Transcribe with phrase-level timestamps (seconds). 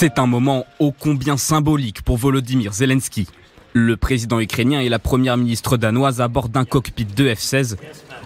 [0.00, 3.26] C'est un moment ô combien symbolique pour Volodymyr Zelensky.
[3.72, 7.74] Le président ukrainien et la première ministre danoise à bord d'un cockpit de F-16.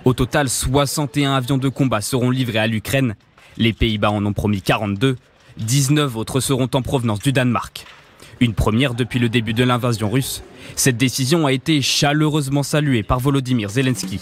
[0.05, 3.15] Au total, 61 avions de combat seront livrés à l'Ukraine.
[3.57, 5.17] Les Pays-Bas en ont promis 42.
[5.57, 7.87] 19 autres seront en provenance du Danemark.
[8.41, 10.43] Une première depuis le début de l'invasion russe.
[10.77, 14.21] Cette décision a été chaleureusement saluée par Volodymyr Zelensky.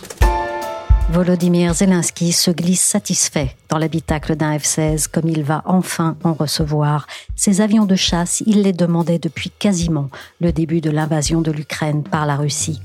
[1.08, 7.06] Volodymyr Zelensky se glisse satisfait dans l'habitacle d'un F-16 comme il va enfin en recevoir.
[7.34, 12.02] Ces avions de chasse, il les demandait depuis quasiment le début de l'invasion de l'Ukraine
[12.02, 12.80] par la Russie.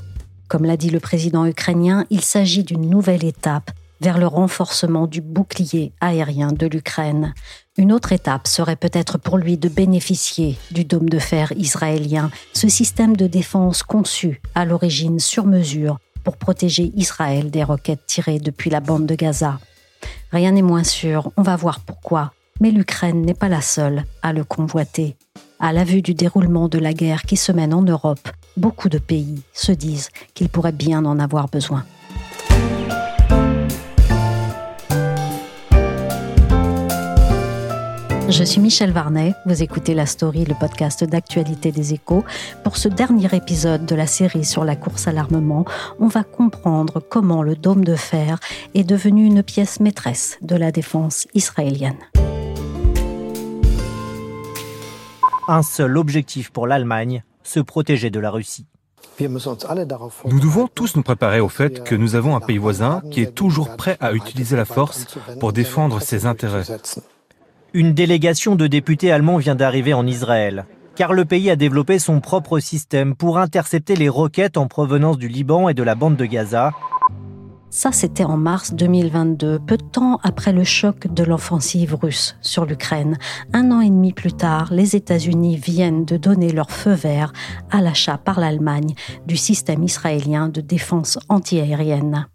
[0.48, 5.22] Comme l'a dit le président ukrainien, il s'agit d'une nouvelle étape vers le renforcement du
[5.22, 7.34] bouclier aérien de l'Ukraine.
[7.78, 12.70] Une autre étape serait peut-être pour lui de bénéficier du dôme de fer israélien, ce
[12.70, 18.70] système de défense conçu à l'origine sur mesure pour protéger Israël des roquettes tirées depuis
[18.70, 19.60] la bande de Gaza.
[20.32, 24.34] Rien n'est moins sûr, on va voir pourquoi, mais l'Ukraine n'est pas la seule à
[24.34, 25.16] le convoiter.
[25.60, 28.28] À la vue du déroulement de la guerre qui se mène en Europe,
[28.58, 31.86] beaucoup de pays se disent qu'ils pourraient bien en avoir besoin.
[38.28, 42.26] Je suis Michel Varnet, vous écoutez La Story, le podcast d'actualité des échos.
[42.64, 45.64] Pour ce dernier épisode de la série sur la course à l'armement,
[46.00, 48.40] on va comprendre comment le dôme de fer
[48.74, 52.00] est devenu une pièce maîtresse de la défense israélienne.
[55.48, 58.66] Un seul objectif pour l'Allemagne, se protéger de la Russie.
[59.20, 63.36] Nous devons tous nous préparer au fait que nous avons un pays voisin qui est
[63.36, 65.06] toujours prêt à utiliser la force
[65.40, 66.64] pour défendre ses intérêts.
[67.78, 70.66] Une délégation de députés allemands vient d'arriver en Israël,
[70.96, 75.28] car le pays a développé son propre système pour intercepter les roquettes en provenance du
[75.28, 76.72] Liban et de la bande de Gaza.
[77.70, 82.66] Ça, c'était en mars 2022, peu de temps après le choc de l'offensive russe sur
[82.66, 83.18] l'Ukraine.
[83.52, 87.34] Un an et demi plus tard, les États-Unis viennent de donner leur feu vert
[87.72, 88.94] à l'achat par l'Allemagne
[89.28, 92.28] du système israélien de défense antiaérienne.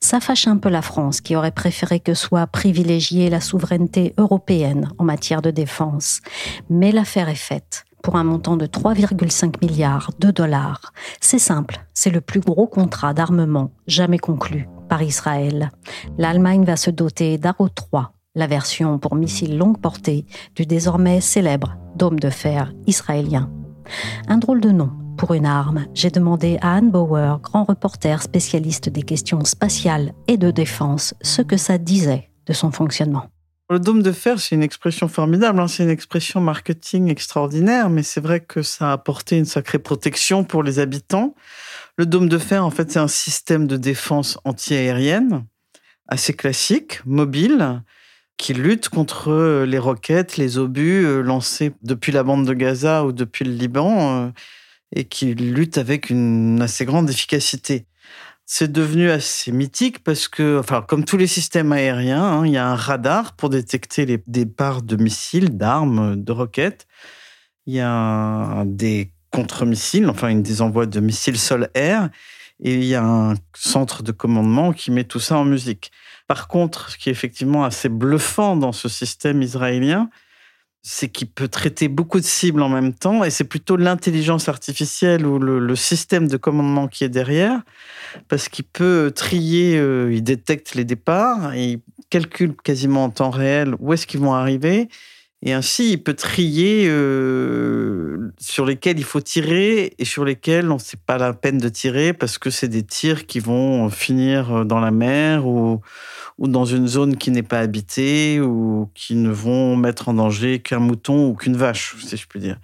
[0.00, 4.90] Ça fâche un peu la France qui aurait préféré que soit privilégiée la souveraineté européenne
[4.98, 6.20] en matière de défense.
[6.68, 10.92] Mais l'affaire est faite pour un montant de 3,5 milliards de dollars.
[11.20, 15.70] C'est simple, c'est le plus gros contrat d'armement jamais conclu par Israël.
[16.18, 20.24] L'Allemagne va se doter d'Arrow 3, la version pour missiles longue portée
[20.56, 23.50] du désormais célèbre dôme de fer israélien.
[24.28, 28.88] Un drôle de nom pour une arme, j'ai demandé à Anne Bauer, grand reporter spécialiste
[28.88, 33.26] des questions spatiales et de défense, ce que ça disait de son fonctionnement.
[33.68, 35.68] Le dôme de fer, c'est une expression formidable, hein.
[35.68, 40.42] c'est une expression marketing extraordinaire, mais c'est vrai que ça a apporté une sacrée protection
[40.42, 41.34] pour les habitants.
[41.98, 45.44] Le dôme de fer, en fait, c'est un système de défense antiaérienne
[46.08, 47.82] assez classique, mobile,
[48.38, 53.12] qui lutte contre les roquettes, les obus euh, lancés depuis la bande de Gaza ou
[53.12, 54.30] depuis le Liban euh,
[54.94, 57.86] et qui lutte avec une assez grande efficacité.
[58.46, 62.56] C'est devenu assez mythique parce que, enfin, comme tous les systèmes aériens, hein, il y
[62.56, 66.88] a un radar pour détecter les départs de missiles, d'armes, de roquettes.
[67.66, 72.10] Il y a des contre-missiles, enfin, des envois de missiles sol-air.
[72.58, 75.92] Et il y a un centre de commandement qui met tout ça en musique.
[76.26, 80.10] Par contre, ce qui est effectivement assez bluffant dans ce système israélien,
[80.82, 85.26] c'est qu'il peut traiter beaucoup de cibles en même temps, et c'est plutôt l'intelligence artificielle
[85.26, 87.60] ou le, système de commandement qui est derrière,
[88.28, 93.74] parce qu'il peut trier, euh, il détecte les départs, il calcule quasiment en temps réel
[93.78, 94.88] où est-ce qu'ils vont arriver,
[95.42, 100.78] Et ainsi, il peut trier euh, sur lesquels il faut tirer et sur lesquels on
[100.78, 104.80] sait pas la peine de tirer parce que c'est des tirs qui vont finir dans
[104.80, 105.80] la mer ou,
[106.38, 110.78] dans une zone qui n'est pas habitée ou qui ne vont mettre en danger qu'un
[110.78, 112.58] mouton ou qu'une vache, si je puis dire.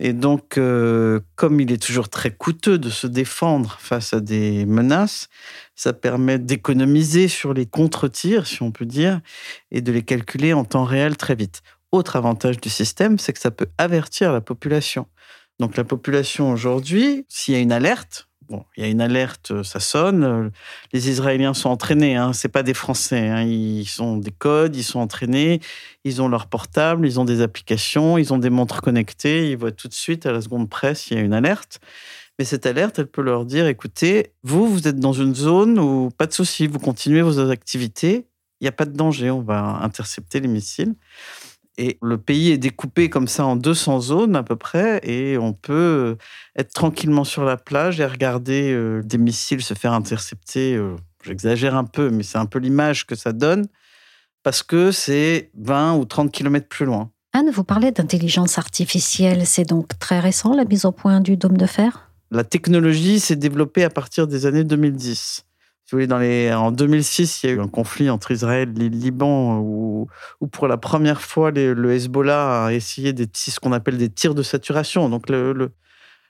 [0.00, 4.64] Et donc, euh, comme il est toujours très coûteux de se défendre face à des
[4.64, 5.28] menaces,
[5.76, 9.20] ça permet d'économiser sur les contre-tirs, si on peut dire,
[9.70, 11.62] et de les calculer en temps réel très vite.
[11.92, 15.06] Autre avantage du système, c'est que ça peut avertir la population.
[15.60, 19.62] Donc la population aujourd'hui, s'il y a une alerte, bon, il y a une alerte,
[19.62, 20.50] ça sonne.
[20.92, 23.28] Les Israéliens sont entraînés, hein, c'est pas des Français.
[23.28, 25.60] Hein, ils ont des codes, ils sont entraînés,
[26.04, 29.72] ils ont leur portable, ils ont des applications, ils ont des montres connectées, ils voient
[29.72, 31.80] tout de suite à la seconde près s'il y a une alerte.
[32.38, 36.10] Mais cette alerte, elle peut leur dire écoutez, vous, vous êtes dans une zone où
[36.16, 38.26] pas de souci, vous continuez vos activités,
[38.60, 40.94] il n'y a pas de danger, on va intercepter les missiles.
[41.82, 45.52] Et le pays est découpé comme ça en 200 zones à peu près, et on
[45.52, 46.16] peut
[46.54, 50.76] être tranquillement sur la plage et regarder euh, des missiles se faire intercepter.
[50.76, 50.94] Euh,
[51.24, 53.66] j'exagère un peu, mais c'est un peu l'image que ça donne,
[54.44, 57.10] parce que c'est 20 ou 30 kilomètres plus loin.
[57.32, 59.44] Anne, vous parlez d'intelligence artificielle.
[59.44, 62.12] C'est donc très récent la mise au point du dôme de fer?
[62.30, 65.46] La technologie s'est développée à partir des années 2010
[65.92, 69.58] dans les, en 2006, il y a eu un conflit entre Israël et le Liban
[69.58, 70.08] où,
[70.40, 74.34] où pour la première fois, le Hezbollah a essayé des, ce qu'on appelle des tirs
[74.34, 75.08] de saturation.
[75.08, 75.26] Donc,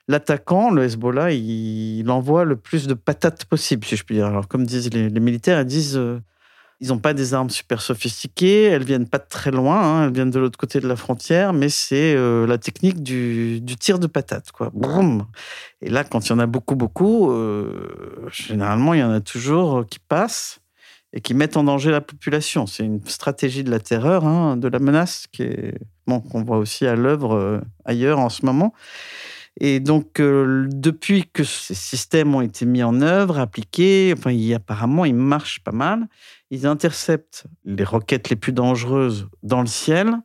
[0.07, 4.25] l'attaquant, le, Hezbollah, il, envoie le plus de patates possible, si je puis dire.
[4.25, 6.19] Alors, comme disent les, militaires, ils disent euh,
[6.83, 10.13] ils n'ont pas des armes super sophistiquées, elles viennent pas de très loin, hein, elles
[10.13, 14.07] viennent de l'autre côté de la frontière, mais c'est euh, la technique du, tir de
[14.07, 14.51] patate.
[14.51, 14.69] Quoi.
[15.81, 19.21] Et là, quand il y en a beaucoup, beaucoup, euh, généralement, il y en a
[19.21, 20.59] toujours euh, qui passent
[21.13, 22.67] et qui mettent en danger la population.
[22.67, 25.75] C'est une stratégie de la terreur, hein, de la menace, qui est
[26.05, 28.73] bon, qu'on voit aussi à l'œuvre ailleurs en ce moment.
[29.59, 35.15] Et donc, depuis que ces systèmes ont été mis en œuvre, appliqués, enfin, apparemment, ils
[35.15, 36.07] marchent pas mal.
[36.49, 40.15] Ils interceptent les roquettes les plus dangereuses dans le ciel,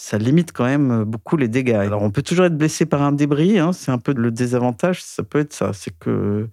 [0.00, 1.74] ça limite quand même beaucoup les dégâts.
[1.74, 5.02] Alors, on peut toujours être blessé par un débris, hein, c'est un peu le désavantage,
[5.02, 6.48] ça peut être ça, c'est que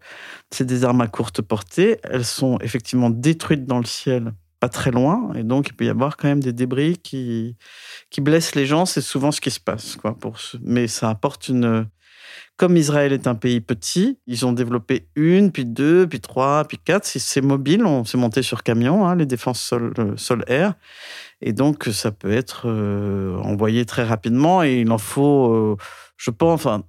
[0.51, 4.91] c'est des armes à courte portée, elles sont effectivement détruites dans le ciel, pas très
[4.91, 7.55] loin, et donc il peut y avoir quand même des débris qui,
[8.09, 9.95] qui blessent les gens, c'est souvent ce qui se passe.
[9.95, 11.87] Quoi, pour Mais ça apporte une,
[12.57, 16.79] comme Israël est un pays petit, ils ont développé une, puis deux, puis trois, puis
[16.83, 17.05] quatre.
[17.05, 20.73] C'est mobile, on s'est monté sur camion, hein, les défenses euh, sol-air.
[21.39, 24.63] et donc, ça peut être euh, envoyé très rapidement.
[24.63, 25.77] Et il en faut, euh,
[26.17, 26.83] je pense, enfin,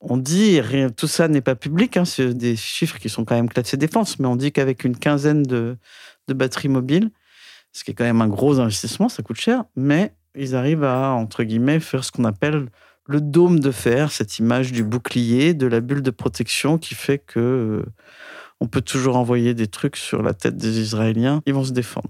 [0.00, 0.58] on dit,
[0.96, 4.18] tout ça n'est pas public, hein, c'est des chiffres qui sont quand même classés défense,
[4.18, 5.76] mais on dit qu'avec une quinzaine de,
[6.30, 7.10] de batteries mobiles,
[7.72, 11.10] ce qui est quand même un gros investissement, ça coûte cher, mais ils arrivent à,
[11.10, 12.68] entre guillemets, faire ce qu'on appelle
[13.06, 17.18] le dôme de fer, cette image du bouclier, de la bulle de protection qui fait
[17.18, 17.84] que euh,
[18.60, 21.40] on peut toujours envoyer des trucs sur la tête des Israéliens.
[21.46, 22.08] Ils vont se défendre.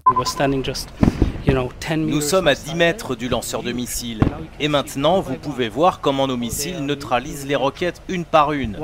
[1.97, 4.19] Nous sommes à 10 mètres du lanceur de missiles.
[4.59, 8.77] Et maintenant, vous pouvez voir comment nos missiles neutralisent les roquettes une par une.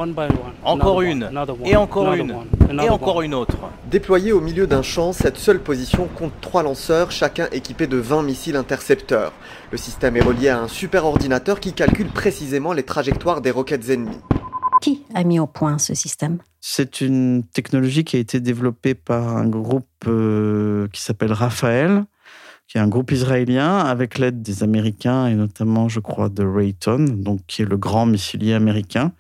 [0.64, 1.30] Encore une,
[1.66, 2.36] et encore une,
[2.82, 3.58] et encore une autre.
[3.92, 8.24] Déployé au milieu d'un champ, cette seule position compte trois lanceurs, chacun équipé de 20
[8.24, 9.34] missiles intercepteurs.
[9.72, 13.90] Le système est relié à un super ordinateur qui calcule précisément les trajectoires des roquettes
[13.90, 14.20] ennemies.
[14.82, 16.38] Qui a mis au point ce système?
[16.62, 22.06] C'est une technologie qui a été développée par un groupe euh, qui s'appelle Raphaël,
[22.68, 27.06] qui est un groupe israélien avec l'aide des Américains et notamment, je crois, de Rayton,
[27.06, 29.14] donc qui est le grand missilier américain.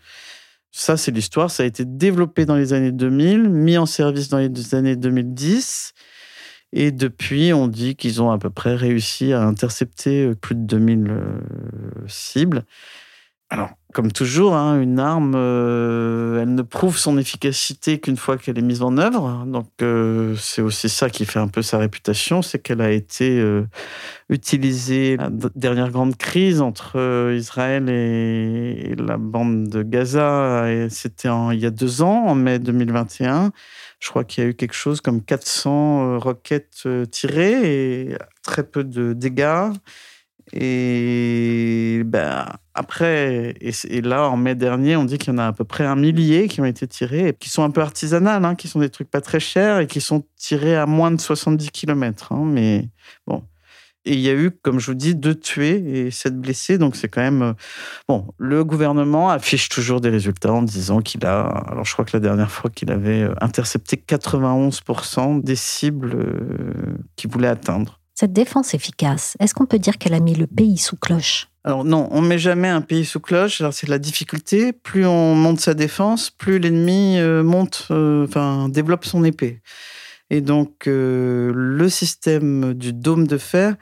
[0.71, 1.49] Ça, c'est l'histoire.
[1.49, 5.93] Ça a été développé dans les années 2000, mis en service dans les années 2010.
[6.73, 10.61] Et depuis, on dit qu'ils ont à peu près réussi à intercepter euh, plus de
[10.61, 11.39] 2000 euh,
[12.07, 12.63] cibles.
[13.49, 18.57] Alors, comme toujours, hein, une arme, euh, elle ne prouve son efficacité qu'une fois qu'elle
[18.57, 19.45] est mise en œuvre.
[19.47, 23.39] Donc, euh, c'est aussi ça qui fait un peu sa réputation, c'est qu'elle a été
[23.39, 23.65] euh,
[24.27, 30.65] utilisée la dernière grande crise entre Israël et, la bande de Gaza.
[30.89, 33.53] C'était il y a deux ans, en mai 2021.
[33.99, 38.83] Je crois qu'il y a eu quelque chose comme 400 roquettes tirées et très peu
[38.83, 39.71] de dégâts.
[40.53, 45.53] Et ben, après, et, là, en mai dernier, on dit qu'il y en a à
[45.53, 48.67] peu près un millier qui ont été tirés, qui sont un peu artisanales, hein, qui
[48.67, 52.31] sont des trucs pas très chers et qui sont tirés à moins de 70 km.
[52.31, 52.89] Hein, mais
[53.25, 53.43] bon.
[54.07, 56.77] Et il y a eu, comme je vous dis, deux tués et sept blessés.
[56.77, 57.41] Donc c'est quand même.
[57.41, 57.53] Euh,
[58.07, 61.41] bon, le gouvernement affiche toujours des résultats en disant qu'il a.
[61.41, 66.97] Alors je crois que la dernière fois qu'il avait euh, intercepté 91% des cibles euh,
[67.17, 67.96] qu'il voulait atteindre.
[68.19, 71.49] Cette défense efficace, est-ce qu'on peut dire qu'elle a mis le pays sous cloche?
[71.63, 73.61] Alors non, on met jamais un pays sous cloche.
[73.71, 74.73] C'est la difficulté.
[74.73, 79.61] Plus on monte sa défense, plus l'ennemi euh, monte, euh, enfin développe son épée.
[80.31, 83.75] Et donc euh, le système du dôme de fer,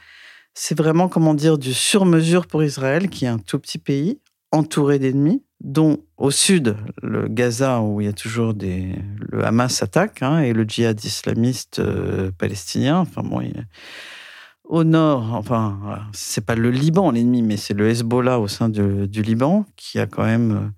[0.54, 4.20] c'est vraiment comment dire du sur-mesure pour Israël, qui est un tout petit pays
[4.52, 9.82] entouré d'ennemis, dont au sud le Gaza où il y a toujours des le Hamas
[9.82, 11.82] attaque hein, et le djihad islamiste
[12.38, 12.98] palestinien.
[12.98, 13.40] Enfin bon.
[13.40, 13.66] Il
[14.68, 19.22] au nord, enfin, c'est pas le Liban l'ennemi, mais c'est le Hezbollah au sein du
[19.22, 20.70] Liban, qui a quand même, euh,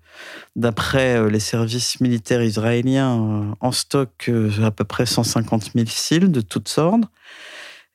[0.56, 4.30] d'après euh, les services militaires israéliens, euh, en stock
[4.62, 7.04] à peu près 150 missiles de toutes sortes.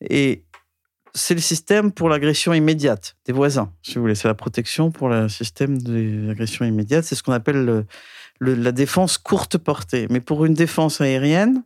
[0.10, 0.44] Et
[1.14, 4.16] c'est le système pour l'agression immédiate des voisins, si vous voulez.
[4.16, 7.06] C'est la protection pour le système d'agression immédiate.
[7.06, 7.86] C'est ce qu'on appelle
[8.40, 10.08] la défense courte portée.
[10.10, 11.64] Mais pour une défense aérienne,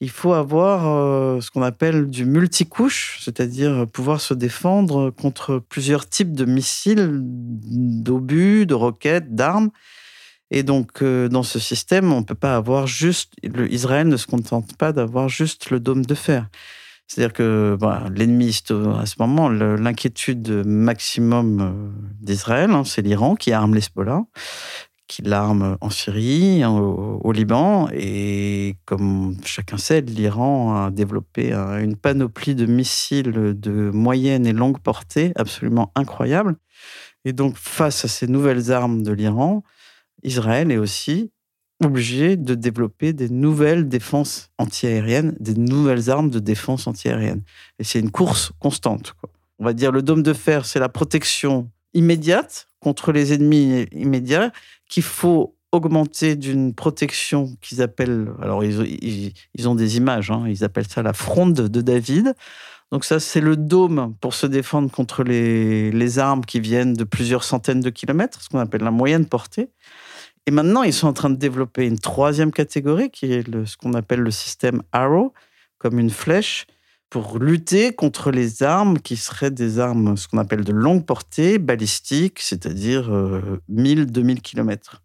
[0.00, 6.08] il faut avoir euh, ce qu'on appelle du multicouche, c'est-à-dire pouvoir se défendre contre plusieurs
[6.08, 9.70] types de missiles, d'obus, de roquettes, d'armes.
[10.50, 13.34] Et donc, euh, dans ce système, on ne peut pas avoir juste.
[13.70, 16.48] Israël ne se contente pas d'avoir juste le dôme de fer.
[17.08, 18.62] C'est-à-dire que bah, l'ennemi,
[19.00, 24.24] à ce moment, l'inquiétude maximum euh, d'Israël, hein, c'est l'Iran qui arme l'Hezbollah
[25.08, 27.88] qui l'arme en Syrie, au, Liban.
[27.92, 34.78] Et comme chacun sait, l'Iran a développé une panoplie de missiles de moyenne et longue
[34.78, 36.56] portée absolument incroyable.
[37.24, 39.64] Et donc, face à ces nouvelles armes de l'Iran,
[40.22, 41.32] Israël est aussi
[41.82, 47.42] obligé de développer des nouvelles défenses antiaériennes, des nouvelles armes de défense antiaérienne.
[47.78, 49.14] Et c'est une course constante.
[49.58, 54.52] On va dire le dôme de fer, c'est la protection immédiate contre les ennemis immédiats
[54.88, 60.64] qu'il faut augmenter d'une protection qu'ils appellent, alors ils, ils, ont des images, hein, ils
[60.64, 62.34] appellent ça la fronde de David.
[62.90, 67.04] Donc ça, c'est le dôme pour se défendre contre les, les armes qui viennent de
[67.04, 69.68] plusieurs centaines de kilomètres, ce qu'on appelle la moyenne portée.
[70.46, 73.76] Et maintenant, ils sont en train de développer une troisième catégorie qui est le, ce
[73.76, 75.34] qu'on appelle le système Arrow,
[75.76, 76.66] comme une flèche,
[77.10, 81.58] pour lutter contre les armes qui seraient des armes, ce qu'on appelle de longue portée,
[81.58, 83.10] balistiques, c'est-à-dire
[83.70, 85.02] 1000-2000 km.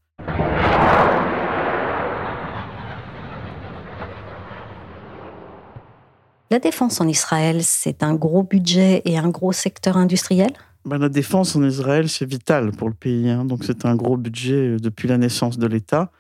[6.51, 10.51] La défense en Israël, c'est un gros budget et un gros secteur industriel?
[10.86, 13.29] Ben, La défense en Israël, c'est vital pour le pays.
[13.29, 13.45] Hein.
[13.45, 16.12] Donc c'est un gros budget depuis la naissance de l'État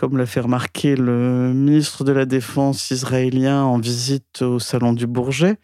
[0.00, 5.06] comme l'a fait remarquer le ministre de la Défense israélien en visite au Salon du
[5.06, 5.58] Bourget.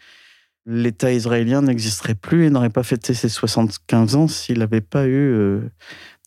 [0.66, 5.32] L'État israélien n'existerait plus et n'aurait pas fêté ses 75 ans s'il n'avait pas eu
[5.32, 5.70] euh,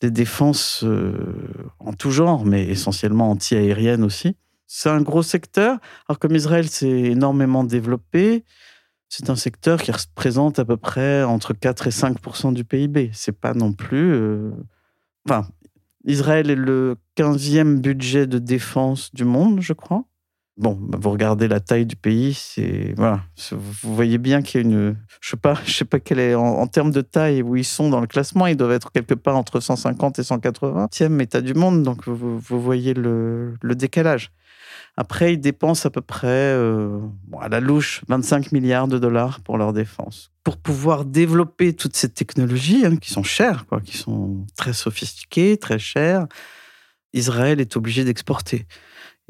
[0.01, 1.13] des défenses euh,
[1.77, 4.35] en tout genre, mais essentiellement anti-aériennes aussi.
[4.65, 5.77] C'est un gros secteur.
[6.07, 8.43] Alors comme Israël s'est énormément développé,
[9.07, 13.11] c'est un secteur qui représente à peu près entre 4 et 5% du PIB.
[13.13, 14.13] C'est pas non plus...
[14.13, 14.49] Euh,
[15.29, 15.47] enfin,
[16.05, 20.05] Israël est le 15e budget de défense du monde, je crois.
[20.59, 24.67] Bon, vous regardez la taille du pays, c'est voilà, vous voyez bien qu'il y a
[24.67, 27.63] une, je sais pas, je sais pas quelle est en, termes de taille où ils
[27.63, 31.53] sont dans le classement, ils doivent être quelque part entre 150 et 180e état du
[31.53, 34.33] monde, donc vous, voyez le, décalage.
[34.97, 36.99] Après, ils dépensent à peu près, euh,
[37.39, 40.29] à la louche, 25 milliards de dollars pour leur défense.
[40.43, 45.55] Pour pouvoir développer toutes ces technologies hein, qui sont chères, quoi, qui sont très sophistiquées,
[45.55, 46.27] très chères,
[47.13, 48.67] Israël est obligé d'exporter.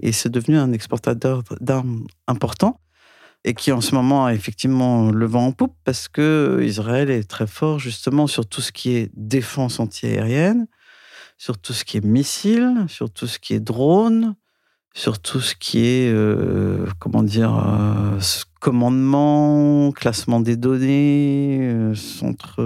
[0.02, 2.80] Et c'est devenu un exportateur d'armes important
[3.44, 7.24] et qui en ce moment a effectivement le vent en poupe parce que Israël est
[7.30, 10.68] très fort justement sur tout ce qui est défense antiaérienne,
[11.38, 14.36] sur tout ce qui est missiles, sur tout ce qui est drones,
[14.94, 18.20] sur tout ce qui est, euh, comment dire, euh,
[18.60, 22.62] commandement, classement des données, euh, centre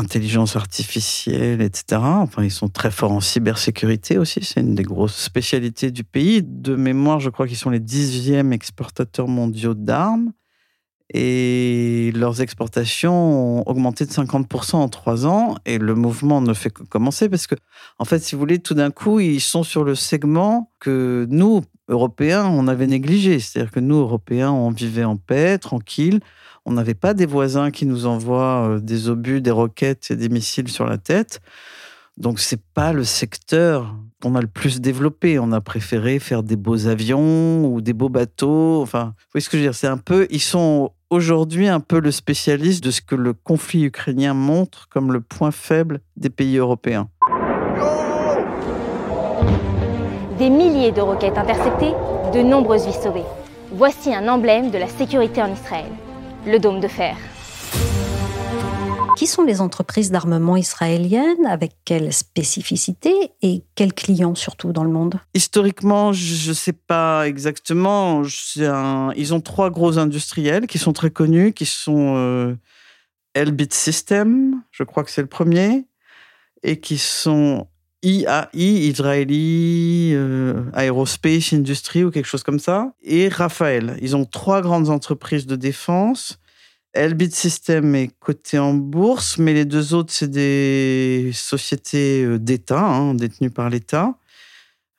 [0.00, 2.00] intelligence artificielle, etc.
[2.02, 4.40] Enfin, ils sont très forts en cybersécurité aussi.
[4.42, 6.42] C'est une des grosses spécialités du pays.
[6.42, 10.32] De mémoire, je crois qu'ils sont les dixièmes exportateurs mondiaux d'armes
[11.12, 16.70] et leurs exportations ont augmenté de 50% en trois ans et le mouvement ne fait
[16.70, 17.56] que commencer parce que,
[17.98, 21.62] en fait, si vous voulez, tout d'un coup, ils sont sur le segment que nous,
[21.88, 23.40] Européens, on avait négligé.
[23.40, 26.20] C'est-à-dire que nous, Européens, on vivait en paix, tranquille.
[26.66, 30.28] On n'avait pas des voisins qui nous envoient euh, des obus, des roquettes et des
[30.28, 31.40] missiles sur la tête.
[32.16, 35.38] Donc c'est pas le secteur qu'on a le plus développé.
[35.38, 38.82] On a préféré faire des beaux avions ou des beaux bateaux.
[38.82, 39.74] Enfin, vous voyez ce que je veux dire?
[39.74, 43.84] C'est un peu, ils sont aujourd'hui un peu le spécialiste de ce que le conflit
[43.84, 47.08] ukrainien montre comme le point faible des pays européens.
[50.38, 51.92] Des milliers de roquettes interceptées,
[52.34, 53.24] de nombreuses vies sauvées.
[53.72, 55.90] Voici un emblème de la sécurité en Israël.
[56.46, 57.16] Le dôme de fer.
[59.16, 61.44] Qui sont les entreprises d'armement israéliennes?
[61.46, 65.20] Avec quelles spécificités et quels clients surtout dans le monde?
[65.34, 68.22] Historiquement, je ne sais pas exactement.
[68.56, 72.54] Ils ont trois gros industriels qui sont très connus, qui sont euh,
[73.34, 75.84] Elbit System, je crois que c'est le premier,
[76.62, 77.66] et qui sont
[78.02, 83.96] IAI, Israeli euh, Aerospace Industry ou quelque chose comme ça, et Raphaël.
[84.00, 86.40] Ils ont trois grandes entreprises de défense
[86.92, 92.84] Elbit System est coté en bourse, mais les deux autres, c'est des sociétés euh, d'État,
[92.84, 94.14] hein, détenues par l'État.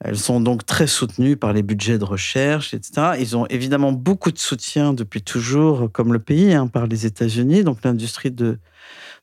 [0.03, 3.17] Elles sont donc très soutenues par les budgets de recherche, etc.
[3.19, 7.63] Ils ont évidemment beaucoup de soutien depuis toujours, comme le pays, hein, par les États-Unis.
[7.63, 8.57] Donc l'industrie de,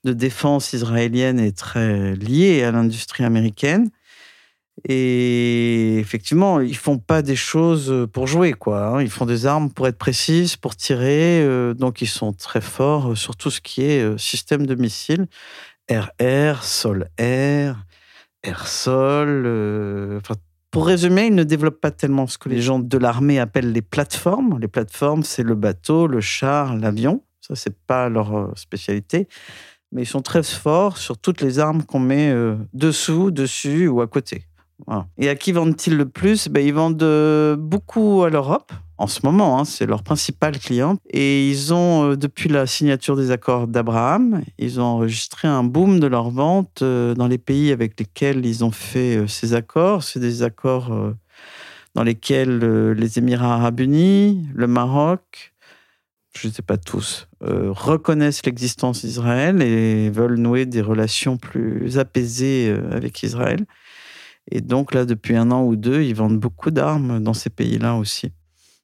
[0.05, 3.91] de défense israélienne est très liée à l'industrie américaine.
[4.87, 8.87] Et effectivement, ils font pas des choses pour jouer, quoi.
[8.87, 9.03] Hein.
[9.03, 11.43] Ils font des armes pour être précises, pour tirer.
[11.43, 15.27] Euh, donc, ils sont très forts sur tout ce qui est euh, système de missiles,
[15.91, 17.85] RR, sol-air,
[18.45, 19.43] air-sol.
[19.47, 20.21] Euh,
[20.71, 23.83] pour résumer, ils ne développent pas tellement ce que les gens de l'armée appellent les
[23.83, 24.61] plateformes.
[24.61, 27.25] Les plateformes, c'est le bateau, le char, l'avion.
[27.41, 29.27] Ça, c'est pas leur spécialité.
[29.93, 32.35] Mais ils sont très forts sur toutes les armes qu'on met
[32.75, 34.45] dessous, dessus ou à côté.
[35.19, 36.49] Et à qui vendent-ils le plus?
[36.49, 38.73] Ben, Ils vendent euh, beaucoup à l'Europe.
[38.97, 40.97] En ce moment, hein, c'est leur principal client.
[41.11, 46.01] Et ils ont, euh, depuis la signature des accords d'Abraham, ils ont enregistré un boom
[46.01, 50.03] de leurs ventes euh, dans les pays avec lesquels ils ont fait ces accords.
[50.03, 51.15] C'est des accords
[51.95, 52.59] dans lesquels
[52.93, 55.53] les Émirats arabes unis, le Maroc,
[56.41, 62.75] je ne sais pas tous, reconnaissent l'existence d'Israël et veulent nouer des relations plus apaisées
[62.91, 63.65] avec Israël.
[64.51, 67.97] Et donc là, depuis un an ou deux, ils vendent beaucoup d'armes dans ces pays-là
[67.97, 68.33] aussi.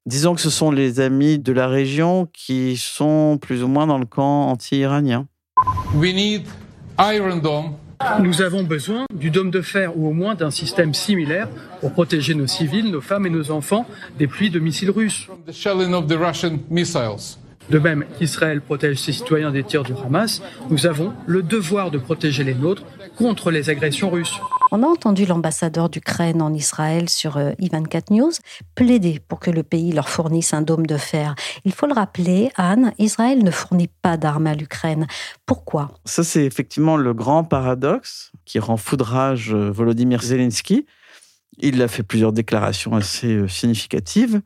[0.07, 3.97] Disons que ce sont les amis de la région qui sont plus ou moins dans
[3.97, 5.27] le camp anti-iranien.
[8.21, 11.49] Nous avons besoin du dôme de fer ou au moins d'un système similaire
[11.81, 13.87] pour protéger nos civils, nos femmes et nos enfants
[14.19, 15.29] des pluies de missiles russes.
[17.71, 21.99] De même qu'Israël protège ses citoyens des tirs du Hamas, nous avons le devoir de
[21.99, 22.85] protéger les nôtres
[23.17, 24.39] contre les agressions russes.
[24.71, 28.33] On a entendu l'ambassadeur d'Ukraine en Israël sur euh, Ivan4 News
[28.75, 31.35] plaider pour que le pays leur fournisse un dôme de fer.
[31.65, 35.07] Il faut le rappeler, Anne, Israël ne fournit pas d'armes à l'Ukraine.
[35.47, 35.93] Pourquoi?
[36.05, 40.87] Ça, c'est effectivement le grand paradoxe qui rend foudrage euh, Volodymyr Zelensky.
[41.59, 44.43] Il a fait plusieurs déclarations assez euh, significatives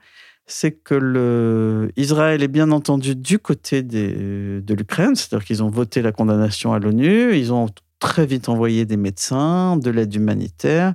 [0.49, 1.91] c'est que.
[1.97, 6.79] Israël est bien entendu du côté de l'Ukraine, c'est-à-dire qu'ils ont voté la condamnation à
[6.79, 10.95] l'ONU, ils ont très vite envoyé des médecins, de l'aide humanitaire.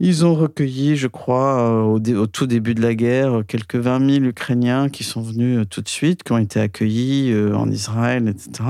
[0.00, 4.24] Ils ont recueilli, je crois, euh, au, tout début de la guerre, quelques 20 000
[4.24, 8.26] Ukrainiens qui sont venus euh, tout de suite, qui ont été accueillis euh, en Israël,
[8.28, 8.68] etc.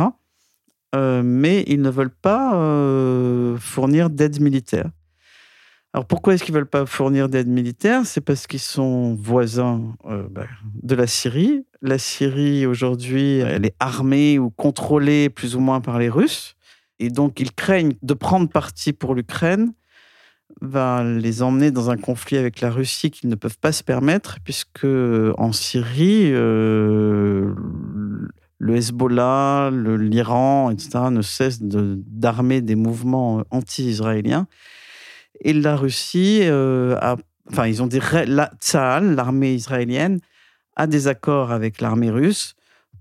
[1.25, 2.51] mais ils ne veulent pas
[3.59, 4.91] fournir d'aide militaire.
[5.95, 8.07] Alors pourquoi est-ce qu'ils ne veulent pas fournir d'aide militaire?
[8.07, 9.95] C'est parce qu'ils sont voisins
[10.31, 10.47] bah,
[10.83, 11.67] de la Syrie.
[11.83, 16.55] La Syrie, aujourd'hui, elle est armée ou contrôlée plus ou moins par les Russes.
[16.99, 19.75] Et donc, ils craignent de prendre parti pour l'Ukraine
[20.61, 24.39] va les emmener dans un conflit avec la Russie qu'ils ne peuvent pas se permettre,
[24.45, 27.55] puisque en Syrie, euh,
[28.59, 34.47] le Hezbollah, l'Iran, etc., ne cessent d'armer des mouvements anti-israéliens.
[35.43, 36.97] Et la Russie, euh,
[37.51, 38.01] enfin, ils ont des.
[38.27, 38.51] La
[39.01, 40.21] l'armée israélienne,
[40.77, 42.55] a des accords avec l'armée russe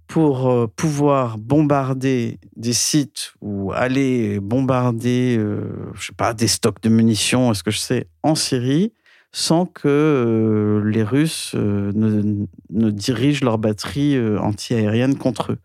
[0.07, 6.81] pour euh, pouvoir bombarder des sites ou aller bombarder, euh, je sais pas, des stocks
[6.81, 8.91] de munitions, est-ce que je sais, en Syrie,
[9.31, 15.57] sans que euh, les Russes ne, dirigent leurs batteries anti-aériennes contre eux.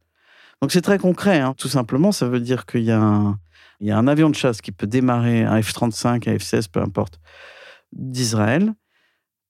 [0.63, 1.55] Donc c'est très concret, hein.
[1.59, 3.39] tout simplement, ça veut dire qu'il y, a un,
[3.81, 6.81] il y a un avion de chasse qui peut démarrer, un F-35, un F-16, peu
[6.81, 7.21] importe,
[7.93, 8.75] d'Israël,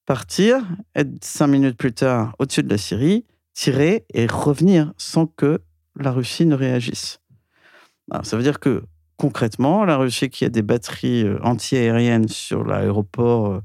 [0.07, 0.63] partir,
[0.95, 5.61] être cinq minutes plus tard au-dessus de la Syrie, tirer et revenir sans que
[5.99, 7.21] la Russie ne réagisse.
[8.23, 8.85] ça veut dire que
[9.17, 13.61] concrètement, la Russie qui a des batteries euh, anti-aériennes sur l'aéroport euh,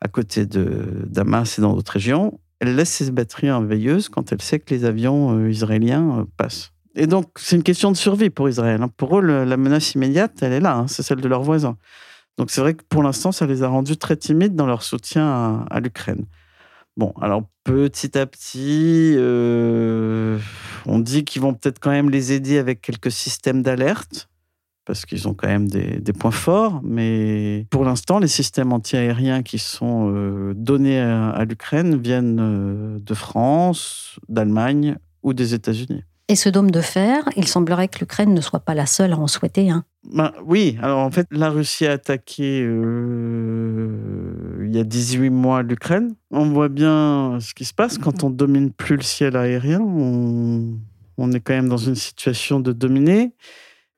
[0.00, 4.32] à côté de Damas et dans d'autres régions, elle laisse ses batteries en veilleuse quand
[4.32, 6.72] elle sait que les avions euh, israéliens passent.
[6.94, 8.82] Et donc, c'est une question de survie pour Israël.
[8.82, 8.90] Hein.
[8.96, 11.76] Pour eux, la menace immédiate, elle est là, hein, c'est celle de leurs voisins.
[12.38, 15.66] Donc, c'est vrai que pour l'instant, ça les a rendus très timides dans leur soutien
[15.70, 16.24] à l'Ukraine.
[16.98, 20.36] Bon, alors petit à petit, euh,
[20.84, 24.28] on dit qu'ils vont peut-être quand même les aider avec quelques systèmes d'alerte,
[24.84, 29.60] parce qu'ils ont quand même des, points forts, mais pour l'instant, les systèmes antiaériens qui
[29.60, 36.02] sont euh, donnés à, l'Ukraine viennent euh, de France, d'Allemagne ou des États-Unis.
[36.30, 39.18] Et ce dôme de fer, il semblerait que l'Ukraine ne soit pas la seule à
[39.18, 39.70] en souhaiter.
[40.12, 43.88] Ben, oui, alors en fait, la Russie a attaqué euh,
[44.62, 46.14] il y a 18 mois l'Ukraine.
[46.30, 49.80] On voit bien ce qui se passe quand on domine plus le ciel aérien.
[49.80, 50.78] On,
[51.16, 53.32] on est quand même dans une situation de dominer.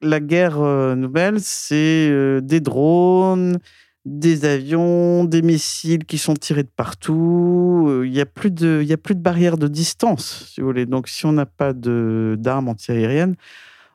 [0.00, 3.58] La guerre euh, nouvelle, c'est euh, des drones,
[4.04, 7.86] des avions, des missiles qui sont tirés de partout.
[7.88, 10.68] Euh, il n'y a, plus de, il a plus de barrière de distance, si vous
[10.68, 10.86] voulez.
[10.86, 13.36] Donc, si on n'a pas d'armes antiaériennes,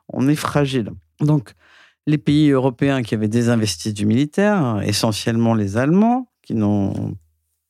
[0.08, 0.90] on est fragile.
[1.20, 1.52] Donc,
[2.06, 7.16] les pays européens qui avaient désinvesti du militaire, essentiellement les Allemands, qui n'ont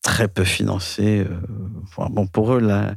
[0.02, 1.26] très peu financé.
[1.28, 2.94] Euh, bon, pour eux, la,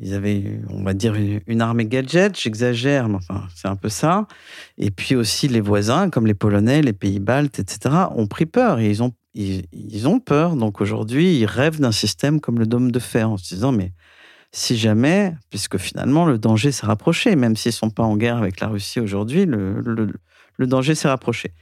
[0.00, 1.14] ils avaient, on va dire,
[1.46, 4.26] une armée gadget, j'exagère, mais enfin, c'est un peu ça.
[4.78, 8.80] Et puis aussi, les voisins, comme les Polonais, les pays baltes, etc., ont pris peur.
[8.80, 10.56] Et ils ont, ils, ont peur.
[10.56, 13.92] Donc aujourd'hui, ils rêvent d'un système comme le dôme de fer, en se disant, mais
[14.52, 18.36] si jamais, puisque finalement, le danger s'est rapproché, même s'ils ne sont pas en guerre
[18.36, 21.52] avec la Russie aujourd'hui, le danger s'est rapproché.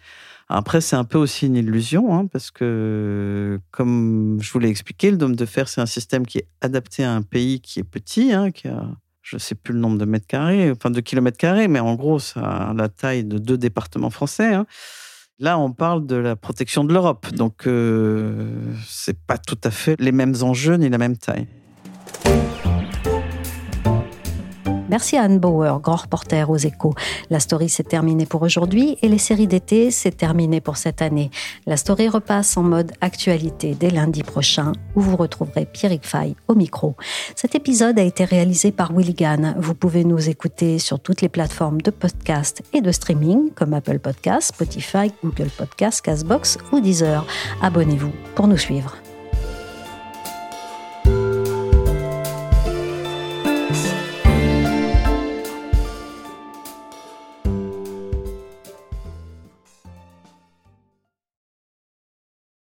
[0.52, 5.12] Après, c'est un peu aussi une illusion, hein, parce que, comme je vous l'ai expliqué,
[5.12, 7.84] le dôme de fer, c'est un système qui est adapté à un pays qui est
[7.84, 8.84] petit, hein, qui a,
[9.22, 11.94] je ne sais plus le nombre de mètres carrés, enfin de kilomètres carrés, mais en
[11.94, 14.52] gros, ça a la taille de deux départements français.
[14.52, 14.66] Hein.
[15.38, 18.52] Là, on parle de la protection de l'Europe, donc euh,
[18.84, 21.46] c'est pas tout à fait les mêmes enjeux ni la même taille.
[24.90, 26.94] Merci à Anne Bauer, grand reporter aux échos.
[27.30, 31.30] La story s'est terminée pour aujourd'hui et les séries d'été s'est terminée pour cette année.
[31.64, 36.56] La story repasse en mode actualité dès lundi prochain où vous retrouverez Pierrick Fay au
[36.56, 36.96] micro.
[37.36, 39.54] Cet épisode a été réalisé par Willigan.
[39.58, 44.00] Vous pouvez nous écouter sur toutes les plateformes de podcast et de streaming comme Apple
[44.00, 47.24] Podcasts, Spotify, Google Podcasts, Castbox ou Deezer.
[47.62, 48.96] Abonnez-vous pour nous suivre.